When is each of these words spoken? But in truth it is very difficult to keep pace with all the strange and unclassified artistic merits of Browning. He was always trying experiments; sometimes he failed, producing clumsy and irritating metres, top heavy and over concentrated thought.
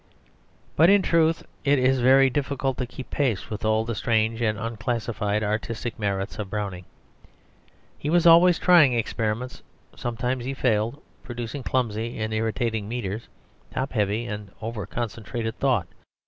But 0.75 0.89
in 0.89 1.03
truth 1.03 1.43
it 1.63 1.77
is 1.77 1.99
very 1.99 2.27
difficult 2.31 2.79
to 2.79 2.87
keep 2.87 3.11
pace 3.11 3.51
with 3.51 3.63
all 3.63 3.85
the 3.85 3.93
strange 3.93 4.41
and 4.41 4.57
unclassified 4.57 5.43
artistic 5.43 5.99
merits 5.99 6.39
of 6.39 6.49
Browning. 6.49 6.85
He 7.99 8.09
was 8.09 8.25
always 8.25 8.57
trying 8.57 8.93
experiments; 8.93 9.61
sometimes 9.95 10.43
he 10.43 10.55
failed, 10.55 10.99
producing 11.21 11.61
clumsy 11.61 12.17
and 12.19 12.33
irritating 12.33 12.89
metres, 12.89 13.27
top 13.71 13.91
heavy 13.93 14.25
and 14.25 14.49
over 14.59 14.87
concentrated 14.87 15.59
thought. 15.59 15.85